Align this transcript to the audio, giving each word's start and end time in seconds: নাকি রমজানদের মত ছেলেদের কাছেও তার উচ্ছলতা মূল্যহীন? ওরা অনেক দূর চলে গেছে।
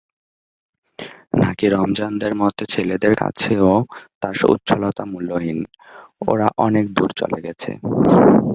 নাকি 1.37 1.65
রমজানদের 1.69 2.33
মত 2.35 2.57
ছেলেদের 2.69 3.13
কাছেও 3.15 3.69
তার 4.21 4.35
উচ্ছলতা 4.49 5.03
মূল্যহীন? 5.05 5.59
ওরা 6.27 6.47
অনেক 6.57 6.85
দূর 6.93 7.09
চলে 7.15 7.39
গেছে। 7.41 7.71